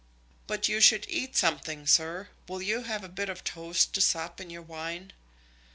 "But 0.47 0.67
you 0.67 0.81
should 0.81 1.05
eat 1.07 1.35
something, 1.37 1.85
sir; 1.85 2.29
will 2.47 2.59
you 2.59 2.81
have 2.81 3.03
a 3.03 3.07
bit 3.07 3.29
of 3.29 3.43
toast 3.43 3.93
to 3.93 4.01
sop 4.01 4.41
in 4.41 4.49
your 4.49 4.63
wine?" 4.63 5.13